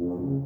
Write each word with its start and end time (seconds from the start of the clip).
Mm-hmm. 0.00 0.39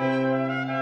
Música 0.00 0.77